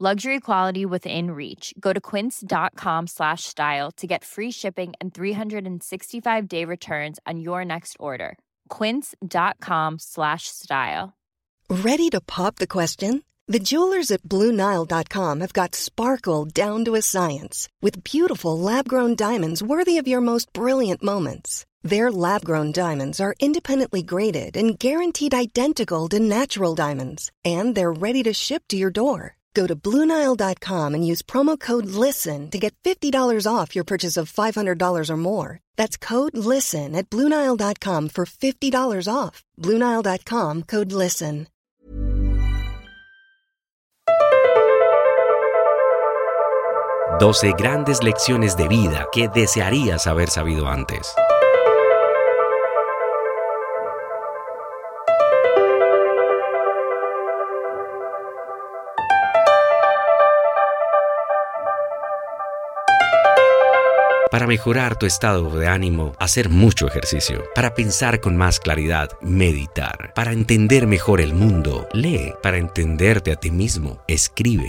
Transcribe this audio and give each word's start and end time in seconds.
Luxury 0.00 0.40
quality 0.40 0.84
within 0.84 1.30
reach. 1.30 1.72
Go 1.78 1.92
to 1.92 2.00
quince.com 2.00 3.06
slash 3.06 3.44
style 3.44 3.92
to 3.92 4.08
get 4.08 4.24
free 4.24 4.50
shipping 4.50 4.92
and 5.00 5.14
365 5.14 6.48
day 6.48 6.64
returns 6.64 7.20
on 7.24 7.38
your 7.38 7.64
next 7.64 7.96
order. 8.00 8.36
Quince.com 8.70 10.00
slash 10.00 10.48
style. 10.48 11.14
Ready 11.70 12.08
to 12.08 12.20
pop 12.20 12.56
the 12.56 12.66
question? 12.66 13.22
The 13.46 13.60
jewelers 13.60 14.10
at 14.10 14.22
Bluenile.com 14.24 15.40
have 15.40 15.52
got 15.52 15.76
sparkle 15.76 16.46
down 16.46 16.84
to 16.86 16.96
a 16.96 17.02
science 17.02 17.68
with 17.80 18.02
beautiful 18.02 18.58
lab 18.58 18.88
grown 18.88 19.14
diamonds 19.14 19.62
worthy 19.62 19.98
of 19.98 20.08
your 20.08 20.20
most 20.20 20.52
brilliant 20.52 21.04
moments. 21.04 21.66
Their 21.84 22.10
lab 22.10 22.44
grown 22.44 22.72
diamonds 22.72 23.20
are 23.20 23.36
independently 23.38 24.02
graded 24.02 24.56
and 24.56 24.76
guaranteed 24.76 25.34
identical 25.34 26.08
to 26.08 26.18
natural 26.18 26.74
diamonds, 26.74 27.30
and 27.44 27.76
they're 27.76 27.92
ready 27.92 28.24
to 28.24 28.32
ship 28.32 28.64
to 28.70 28.76
your 28.76 28.90
door. 28.90 29.36
Go 29.54 29.66
to 29.66 29.76
Bluenile.com 29.76 30.94
and 30.94 31.06
use 31.06 31.22
promo 31.22 31.58
code 31.58 31.86
LISTEN 31.86 32.50
to 32.50 32.58
get 32.58 32.74
$50 32.82 33.46
off 33.46 33.74
your 33.76 33.84
purchase 33.84 34.16
of 34.16 34.32
$500 34.32 35.10
or 35.10 35.16
more. 35.16 35.60
That's 35.76 35.96
code 35.96 36.36
LISTEN 36.36 36.96
at 36.96 37.08
Bluenile.com 37.08 38.08
for 38.08 38.24
$50 38.26 39.08
off. 39.08 39.44
Bluenile.com 39.60 40.62
code 40.64 40.92
LISTEN. 40.92 41.46
Doce 47.20 47.52
grandes 47.56 48.02
lecciones 48.02 48.56
de 48.56 48.66
vida 48.66 49.06
que 49.12 49.28
desearías 49.28 50.08
haber 50.08 50.28
sabido 50.28 50.66
antes. 50.66 51.14
Para 64.34 64.48
mejorar 64.48 64.98
tu 64.98 65.06
estado 65.06 65.48
de 65.56 65.68
ánimo, 65.68 66.12
hacer 66.18 66.48
mucho 66.48 66.88
ejercicio. 66.88 67.44
Para 67.54 67.72
pensar 67.76 68.18
con 68.18 68.36
más 68.36 68.58
claridad, 68.58 69.10
meditar. 69.20 70.12
Para 70.12 70.32
entender 70.32 70.88
mejor 70.88 71.20
el 71.20 71.34
mundo, 71.34 71.86
lee. 71.92 72.34
Para 72.42 72.58
entenderte 72.58 73.30
a 73.30 73.36
ti 73.36 73.52
mismo, 73.52 74.02
escribe. 74.08 74.66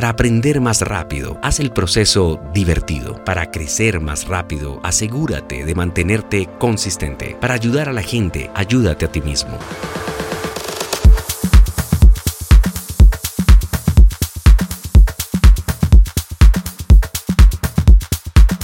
Para 0.00 0.12
aprender 0.12 0.62
más 0.62 0.80
rápido, 0.80 1.38
haz 1.42 1.60
el 1.60 1.72
proceso 1.72 2.40
divertido. 2.54 3.22
Para 3.22 3.50
crecer 3.50 4.00
más 4.00 4.26
rápido, 4.26 4.80
asegúrate 4.82 5.66
de 5.66 5.74
mantenerte 5.74 6.48
consistente. 6.58 7.36
Para 7.38 7.52
ayudar 7.52 7.90
a 7.90 7.92
la 7.92 8.00
gente, 8.00 8.50
ayúdate 8.54 9.04
a 9.04 9.12
ti 9.12 9.20
mismo. 9.20 9.58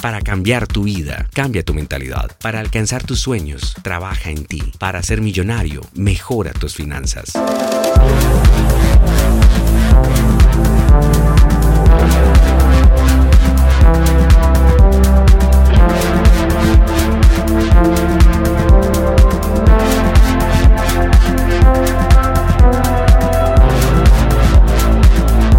Para 0.00 0.22
cambiar 0.22 0.66
tu 0.66 0.84
vida, 0.84 1.28
cambia 1.34 1.62
tu 1.62 1.74
mentalidad. 1.74 2.30
Para 2.40 2.60
alcanzar 2.60 3.04
tus 3.04 3.20
sueños, 3.20 3.74
trabaja 3.82 4.30
en 4.30 4.46
ti. 4.46 4.72
Para 4.78 5.02
ser 5.02 5.20
millonario, 5.20 5.82
mejora 5.92 6.52
tus 6.54 6.74
finanzas. 6.74 7.34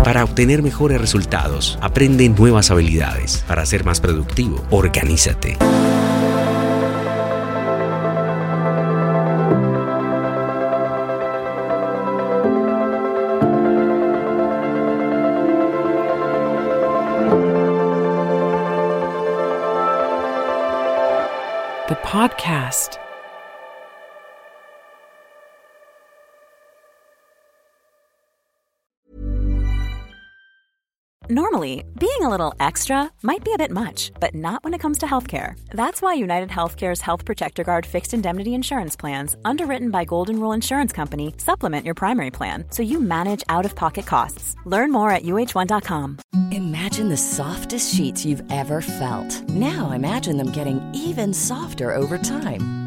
Para 0.03 0.23
obtener 0.23 0.63
mejores 0.63 0.99
resultados, 0.99 1.77
aprende 1.79 2.27
nuevas 2.29 2.71
habilidades. 2.71 3.43
Para 3.47 3.65
ser 3.65 3.85
más 3.85 3.99
productivo, 3.99 4.63
organízate. 4.71 5.57
The 21.87 21.95
podcast. 21.95 22.97
Normally, 31.29 31.83
being 31.99 32.21
a 32.21 32.29
little 32.29 32.55
extra 32.57 33.11
might 33.21 33.43
be 33.43 33.51
a 33.51 33.57
bit 33.57 33.69
much, 33.69 34.13
but 34.21 34.33
not 34.33 34.63
when 34.63 34.73
it 34.73 34.77
comes 34.77 34.99
to 34.99 35.05
healthcare. 35.05 35.59
That's 35.71 36.01
why 36.01 36.13
United 36.13 36.47
Healthcare's 36.47 37.01
Health 37.01 37.25
Protector 37.25 37.65
Guard 37.65 37.85
fixed 37.85 38.13
indemnity 38.13 38.53
insurance 38.53 38.95
plans, 38.95 39.35
underwritten 39.43 39.91
by 39.91 40.05
Golden 40.05 40.39
Rule 40.39 40.53
Insurance 40.53 40.93
Company, 40.93 41.33
supplement 41.38 41.85
your 41.85 41.95
primary 41.95 42.31
plan 42.31 42.63
so 42.69 42.81
you 42.81 43.01
manage 43.01 43.43
out 43.49 43.65
of 43.65 43.75
pocket 43.75 44.05
costs. 44.05 44.55
Learn 44.63 44.89
more 44.89 45.11
at 45.11 45.23
uh1.com. 45.23 46.19
Imagine 46.53 47.09
the 47.09 47.17
softest 47.17 47.94
sheets 47.94 48.25
you've 48.25 48.50
ever 48.50 48.79
felt. 48.81 49.50
Now 49.50 49.91
imagine 49.91 50.38
them 50.38 50.51
getting 50.51 50.79
even 50.95 51.33
softer 51.33 51.94
over 51.94 52.18
time. 52.18 52.87